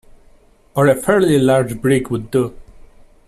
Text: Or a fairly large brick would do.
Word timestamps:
Or 0.73 0.87
a 0.87 0.95
fairly 0.95 1.37
large 1.37 1.79
brick 1.79 2.09
would 2.09 2.31
do. 2.31 2.57